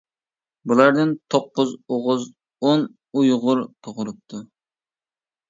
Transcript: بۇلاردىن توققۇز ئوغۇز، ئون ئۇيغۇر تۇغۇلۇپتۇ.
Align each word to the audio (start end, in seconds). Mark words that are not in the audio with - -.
بۇلاردىن 0.69 1.11
توققۇز 1.33 1.73
ئوغۇز، 1.97 2.25
ئون 2.65 2.87
ئۇيغۇر 3.21 3.63
تۇغۇلۇپتۇ. 3.69 4.43